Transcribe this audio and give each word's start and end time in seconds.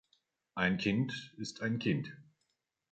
Ein 0.55 0.79
Kind 0.79 1.31
ist 1.37 1.61
ein 1.61 1.77
Kind. 1.77 2.11